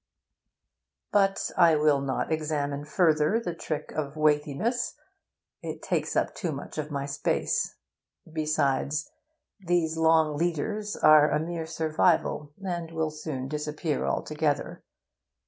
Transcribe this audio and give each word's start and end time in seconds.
But 1.11 1.51
I 1.55 1.75
will 1.75 2.01
not 2.01 2.31
examine 2.31 2.85
further 2.85 3.39
the 3.39 3.53
trick 3.53 3.91
of 3.91 4.15
weightiness 4.17 4.95
it 5.61 5.83
takes 5.83 6.15
up 6.15 6.33
too 6.33 6.51
much 6.51 6.79
of 6.79 6.89
my 6.89 7.05
space. 7.05 7.75
Besides, 8.25 9.11
these 9.59 9.97
long 9.97 10.35
'leaders' 10.37 10.95
are 10.97 11.29
a 11.29 11.39
mere 11.39 11.67
survival, 11.67 12.51
and 12.65 12.89
will 12.91 13.11
soon 13.11 13.47
disappear 13.47 14.07
altogether. 14.07 14.83